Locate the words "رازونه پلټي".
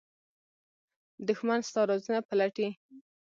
1.89-2.67